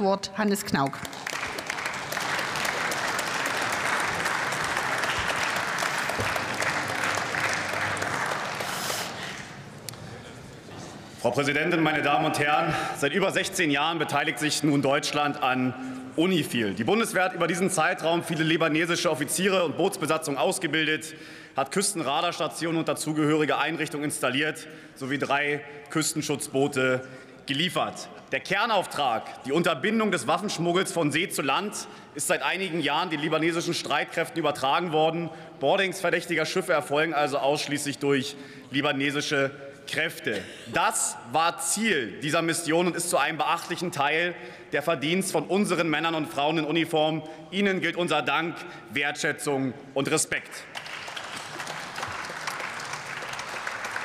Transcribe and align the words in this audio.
Wort 0.00 0.30
Hannes 0.36 0.64
Knauk. 0.64 0.98
Frau 11.20 11.30
Präsidentin, 11.32 11.82
meine 11.82 12.02
Damen 12.02 12.24
und 12.24 12.38
Herren! 12.38 12.72
Seit 12.96 13.12
über 13.12 13.32
16 13.32 13.70
Jahren 13.70 13.98
beteiligt 13.98 14.38
sich 14.38 14.62
nun 14.62 14.80
Deutschland 14.80 15.42
an 15.42 15.74
UNIFIL. 16.14 16.74
Die 16.74 16.84
Bundeswehr 16.84 17.24
hat 17.24 17.34
über 17.34 17.46
diesen 17.46 17.68
Zeitraum 17.68 18.22
viele 18.22 18.44
libanesische 18.44 19.10
Offiziere 19.10 19.64
und 19.64 19.76
Bootsbesatzungen 19.76 20.38
ausgebildet, 20.38 21.14
hat 21.56 21.72
Küstenradarstationen 21.72 22.78
und 22.78 22.88
dazugehörige 22.88 23.58
Einrichtungen 23.58 24.04
installiert 24.04 24.68
sowie 24.94 25.18
drei 25.18 25.62
Küstenschutzboote 25.90 27.02
geliefert. 27.46 28.08
Der 28.32 28.40
Kernauftrag, 28.40 29.44
die 29.44 29.52
Unterbindung 29.52 30.10
des 30.10 30.26
Waffenschmuggels 30.26 30.90
von 30.90 31.12
See 31.12 31.28
zu 31.28 31.42
Land, 31.42 31.86
ist 32.16 32.26
seit 32.26 32.42
einigen 32.42 32.80
Jahren 32.80 33.08
den 33.08 33.20
libanesischen 33.20 33.72
Streitkräften 33.72 34.38
übertragen 34.38 34.92
worden. 34.92 35.30
Boardings 35.60 36.00
verdächtiger 36.00 36.44
Schiffe 36.44 36.72
erfolgen 36.72 37.14
also 37.14 37.38
ausschließlich 37.38 37.98
durch 37.98 38.36
libanesische 38.72 39.52
Kräfte. 39.86 40.42
Das 40.72 41.16
war 41.30 41.58
Ziel 41.58 42.18
dieser 42.20 42.42
Mission 42.42 42.88
und 42.88 42.96
ist 42.96 43.10
zu 43.10 43.16
einem 43.16 43.38
beachtlichen 43.38 43.92
Teil 43.92 44.34
der 44.72 44.82
Verdienst 44.82 45.30
von 45.30 45.44
unseren 45.44 45.88
Männern 45.88 46.14
und 46.14 46.26
Frauen 46.26 46.58
in 46.58 46.64
Uniform. 46.64 47.22
Ihnen 47.52 47.80
gilt 47.80 47.96
unser 47.96 48.22
Dank, 48.22 48.56
Wertschätzung 48.90 49.72
und 49.94 50.10
Respekt. 50.10 50.50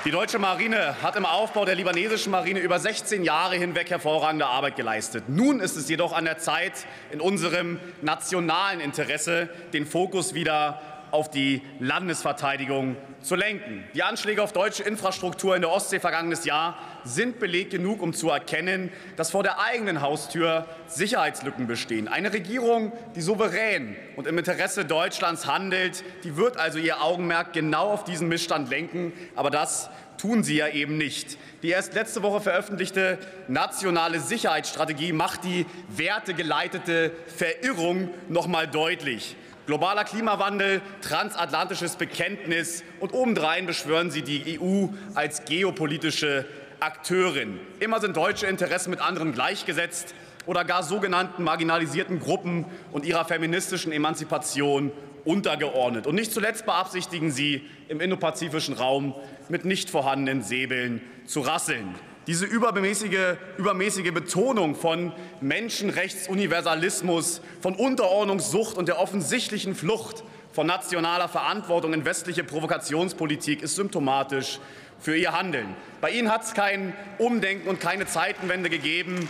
Die 0.03 0.09
deutsche 0.09 0.39
Marine 0.39 0.95
hat 1.03 1.15
im 1.15 1.27
Aufbau 1.27 1.63
der 1.63 1.75
libanesischen 1.75 2.31
Marine 2.31 2.59
über 2.59 2.79
16 2.79 3.23
Jahre 3.23 3.55
hinweg 3.55 3.91
hervorragende 3.91 4.47
Arbeit 4.47 4.75
geleistet. 4.75 5.25
Nun 5.27 5.59
ist 5.59 5.77
es 5.77 5.87
jedoch 5.89 6.11
an 6.11 6.25
der 6.25 6.39
Zeit, 6.39 6.87
in 7.11 7.21
unserem 7.21 7.79
nationalen 8.01 8.79
Interesse 8.79 9.47
den 9.73 9.85
Fokus 9.85 10.33
wieder 10.33 10.81
auf 11.11 11.29
die 11.29 11.61
Landesverteidigung 11.79 12.95
zu 13.21 13.35
lenken. 13.35 13.83
Die 13.93 14.03
Anschläge 14.03 14.41
auf 14.41 14.53
deutsche 14.53 14.83
Infrastruktur 14.83 15.55
in 15.55 15.61
der 15.61 15.71
Ostsee 15.71 15.99
vergangenes 15.99 16.45
Jahr 16.45 16.77
sind 17.03 17.39
Beleg 17.39 17.69
genug, 17.69 18.01
um 18.01 18.13
zu 18.13 18.29
erkennen, 18.29 18.91
dass 19.15 19.31
vor 19.31 19.43
der 19.43 19.59
eigenen 19.59 20.01
Haustür 20.01 20.65
Sicherheitslücken 20.87 21.67
bestehen. 21.67 22.07
Eine 22.07 22.33
Regierung, 22.33 22.91
die 23.15 23.21
souverän 23.21 23.95
und 24.15 24.27
im 24.27 24.37
Interesse 24.37 24.85
Deutschlands 24.85 25.45
handelt, 25.45 26.03
die 26.23 26.37
wird 26.37 26.57
also 26.57 26.79
ihr 26.79 27.01
Augenmerk 27.01 27.53
genau 27.53 27.91
auf 27.91 28.03
diesen 28.03 28.27
Missstand 28.27 28.69
lenken. 28.69 29.13
Aber 29.35 29.51
das 29.51 29.89
tun 30.17 30.43
sie 30.43 30.57
ja 30.57 30.67
eben 30.67 30.97
nicht. 30.97 31.37
Die 31.63 31.69
erst 31.69 31.93
letzte 31.95 32.21
Woche 32.21 32.41
veröffentlichte 32.41 33.17
nationale 33.47 34.19
Sicherheitsstrategie 34.19 35.13
macht 35.13 35.43
die 35.43 35.65
wertegeleitete 35.89 37.11
Verirrung 37.27 38.09
noch 38.29 38.47
mal 38.47 38.67
deutlich. 38.67 39.35
Globaler 39.71 40.03
Klimawandel, 40.03 40.81
transatlantisches 40.99 41.95
Bekenntnis 41.95 42.83
und 42.99 43.13
obendrein 43.13 43.67
beschwören 43.67 44.11
sie 44.11 44.21
die 44.21 44.59
EU 44.59 44.87
als 45.13 45.45
geopolitische 45.45 46.45
Akteurin. 46.81 47.57
Immer 47.79 48.01
sind 48.01 48.17
deutsche 48.17 48.47
Interessen 48.47 48.89
mit 48.89 48.99
anderen 48.99 49.31
gleichgesetzt 49.31 50.13
oder 50.45 50.65
gar 50.65 50.83
sogenannten 50.83 51.45
marginalisierten 51.45 52.19
Gruppen 52.19 52.65
und 52.91 53.05
ihrer 53.05 53.23
feministischen 53.23 53.93
Emanzipation 53.93 54.91
untergeordnet. 55.23 56.05
Und 56.05 56.15
nicht 56.15 56.33
zuletzt 56.33 56.65
beabsichtigen 56.65 57.31
sie, 57.31 57.65
im 57.87 58.01
indopazifischen 58.01 58.75
Raum 58.75 59.15
mit 59.47 59.63
nicht 59.63 59.89
vorhandenen 59.89 60.43
Säbeln 60.43 60.99
zu 61.25 61.39
rasseln. 61.39 61.95
Diese 62.31 62.45
übermäßige, 62.45 63.35
übermäßige 63.57 64.13
Betonung 64.13 64.75
von 64.75 65.11
Menschenrechtsuniversalismus, 65.41 67.41
von 67.59 67.75
Unterordnungssucht 67.75 68.77
und 68.77 68.87
der 68.87 69.01
offensichtlichen 69.01 69.75
Flucht 69.75 70.23
von 70.53 70.65
nationaler 70.65 71.27
Verantwortung 71.27 71.91
in 71.91 72.05
westliche 72.05 72.45
Provokationspolitik 72.45 73.61
ist 73.61 73.75
symptomatisch 73.75 74.61
für 74.97 75.13
ihr 75.13 75.33
Handeln. 75.33 75.75
Bei 75.99 76.11
Ihnen 76.11 76.31
hat 76.31 76.45
es 76.45 76.53
kein 76.53 76.93
Umdenken 77.17 77.67
und 77.67 77.81
keine 77.81 78.05
Zeitenwende 78.05 78.69
gegeben, 78.69 79.27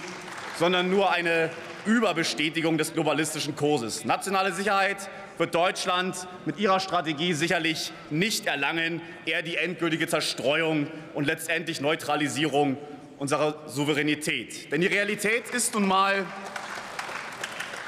sondern 0.60 0.92
nur 0.92 1.10
eine 1.10 1.50
Überbestätigung 1.88 2.78
des 2.78 2.94
globalistischen 2.94 3.56
Kurses. 3.56 4.06
Nationale 4.06 4.54
Sicherheit 4.54 5.10
wird 5.42 5.56
Deutschland 5.56 6.28
mit 6.46 6.60
ihrer 6.60 6.80
Strategie 6.80 7.34
sicherlich 7.34 7.92
nicht 8.12 8.46
erlangen, 8.46 9.02
eher 9.26 9.42
die 9.42 9.58
endgültige 9.58 10.08
Zerstreuung 10.08 10.86
und 11.16 11.26
letztendlich 11.26 11.82
Neutralisierung 11.82 12.78
unserer 13.18 13.68
Souveränität. 13.68 14.72
Denn 14.72 14.82
die 14.82 14.88
Realität 14.88 15.50
ist 15.50 15.74
nun 15.74 15.88
mal 15.88 16.28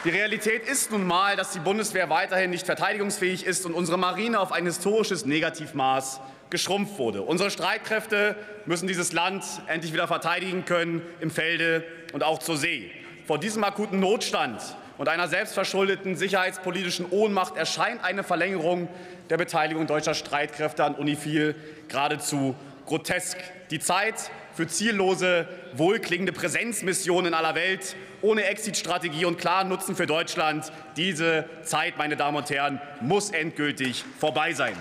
die 0.03 0.09
Realität 0.09 0.67
ist 0.67 0.91
nun 0.91 1.07
mal, 1.07 1.37
dass 1.37 1.51
die 1.51 1.59
Bundeswehr 1.59 2.09
weiterhin 2.09 2.49
nicht 2.49 2.65
verteidigungsfähig 2.65 3.45
ist 3.45 3.65
und 3.65 3.73
unsere 3.73 3.97
Marine 3.97 4.39
auf 4.39 4.51
ein 4.51 4.65
historisches 4.65 5.25
Negativmaß 5.25 6.19
geschrumpft 6.49 6.97
wurde. 6.97 7.21
Unsere 7.21 7.51
Streitkräfte 7.51 8.35
müssen 8.65 8.87
dieses 8.87 9.13
Land 9.13 9.45
endlich 9.67 9.93
wieder 9.93 10.07
verteidigen 10.07 10.65
können, 10.65 11.03
im 11.21 11.29
Felde 11.29 11.85
und 12.13 12.21
auch 12.23 12.39
zur 12.39 12.57
See. 12.57 12.91
Vor 13.27 13.37
diesem 13.37 13.63
akuten 13.63 14.01
Notstand 14.01 14.59
und 14.97 15.09
einer 15.09 15.27
selbstverschuldeten 15.27 16.15
sicherheitspolitischen 16.15 17.07
Ohnmacht 17.09 17.57
erscheint 17.57 18.03
eine 18.03 18.23
Verlängerung 18.23 18.87
der 19.29 19.37
Beteiligung 19.37 19.87
deutscher 19.87 20.13
Streitkräfte 20.13 20.83
an 20.83 20.95
UNIFIL 20.95 21.55
geradezu 21.87 22.55
grotesk. 22.85 23.37
Die 23.71 23.79
Zeit 23.79 24.15
für 24.53 24.67
ziellose, 24.67 25.47
wohlklingende 25.73 26.31
Präsenzmissionen 26.31 27.27
in 27.27 27.33
aller 27.33 27.55
Welt 27.55 27.95
ohne 28.21 28.45
Exit-Strategie 28.45 29.25
und 29.25 29.37
klaren 29.37 29.67
Nutzen 29.67 29.95
für 29.95 30.05
Deutschland, 30.05 30.71
diese 30.95 31.45
Zeit, 31.63 31.97
meine 31.97 32.15
Damen 32.15 32.37
und 32.37 32.49
Herren, 32.49 32.79
muss 33.01 33.31
endgültig 33.31 34.05
vorbei 34.19 34.53
sein. 34.53 34.75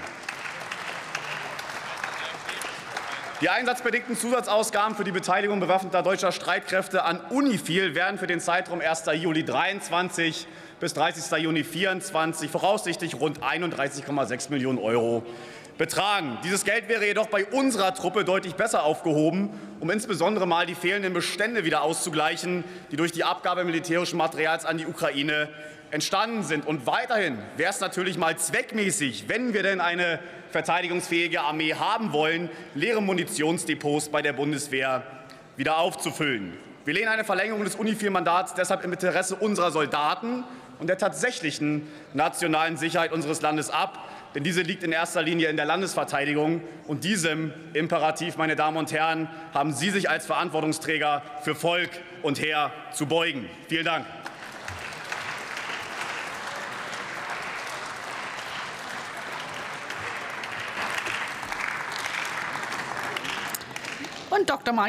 Die 3.43 3.49
einsatzbedingten 3.49 4.17
Zusatzausgaben 4.17 4.95
für 4.95 5.03
die 5.03 5.11
Beteiligung 5.11 5.59
bewaffneter 5.59 6.05
deutscher 6.05 6.31
Streitkräfte 6.31 7.03
an 7.03 7.21
UNIFIL 7.31 7.97
werden 7.97 8.17
für 8.17 8.29
den 8.29 8.39
Zeitraum 8.39 8.81
1. 8.81 9.03
Juli 9.15 9.45
23 9.45 10.47
bis 10.79 10.95
30. 10.95 11.43
Juni 11.43 11.65
24 11.65 12.49
voraussichtlich 12.49 13.17
rund 13.17 13.43
31,6 13.43 14.51
Millionen 14.51 14.79
Euro 14.79 15.25
betragen. 15.77 16.39
Dieses 16.45 16.65
Geld 16.65 16.89
wäre 16.89 17.05
jedoch 17.05 17.27
bei 17.27 17.45
unserer 17.45 17.93
Truppe 17.95 18.25
deutlich 18.25 18.55
besser 18.55 18.85
aufgehoben, 18.85 19.51
um 19.81 19.91
insbesondere 19.91 20.47
mal 20.47 20.65
die 20.65 20.77
fehlenden 20.77 21.13
Bestände 21.13 21.65
wieder 21.65 21.83
auszugleichen, 21.83 22.63
die 22.93 22.97
durch 22.97 23.11
die 23.11 23.25
Abgabe 23.25 23.65
militärischen 23.65 24.19
Materials 24.19 24.65
an 24.65 24.79
die 24.79 24.87
Ukraine 24.87 25.49
entstanden 25.93 26.43
sind. 26.43 26.67
Und 26.67 26.87
weiterhin 26.87 27.39
wäre 27.57 27.71
es 27.71 27.81
natürlich 27.81 28.19
mal 28.19 28.37
zweckmäßig, 28.37 29.29
wenn 29.29 29.55
wir 29.55 29.63
denn 29.63 29.81
eine 29.81 30.19
verteidigungsfähige 30.51 31.43
Armee 31.43 31.75
haben 31.75 32.13
wollen, 32.13 32.51
leere 32.75 33.03
Munitionsdepots 33.03 34.09
bei 34.09 34.23
der 34.23 34.33
Bundeswehr 34.33 35.03
wieder 35.57 35.79
aufzufüllen. 35.79 36.57
Wir 36.85 36.95
lehnen 36.95 37.09
eine 37.09 37.25
Verlängerung 37.25 37.63
des 37.63 37.77
UNIFIL-Mandats 37.77 38.55
deshalb 38.55 38.85
im 38.85 38.93
Interesse 38.93 39.37
unserer 39.37 39.71
Soldaten 39.71 40.45
und 40.81 40.89
der 40.89 40.99
tatsächlichen 40.99 41.87
nationalen 42.13 42.77
Sicherheit 42.77 43.13
unseres 43.13 43.41
Landes 43.43 43.71
ab. 43.71 44.09
Denn 44.35 44.43
diese 44.43 44.63
liegt 44.63 44.83
in 44.83 44.93
erster 44.93 45.23
Linie 45.23 45.49
in 45.49 45.57
der 45.57 45.67
Landesverteidigung. 45.67 46.63
Und 46.87 47.05
diesem 47.05 47.53
Imperativ, 47.75 48.39
meine 48.39 48.57
Damen 48.57 48.79
und 48.79 48.91
Herren, 48.91 49.29
haben 49.53 49.73
Sie 49.73 49.91
sich 49.91 50.09
als 50.09 50.25
Verantwortungsträger 50.25 51.23
für 51.43 51.55
Volk 51.55 51.91
und 52.23 52.41
Heer 52.41 52.73
zu 52.93 53.07
beugen. 53.07 53.49
Vielen 53.69 53.85
Dank. 53.85 54.07
Dr. 64.45 64.73
Mike. 64.73 64.81